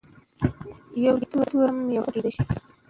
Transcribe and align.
یو 1.05 1.15
توری 1.31 1.57
هم 1.67 1.75
یوه 1.95 2.05
څپه 2.09 2.11
کېدای 2.13 2.31
شي. 2.35 2.43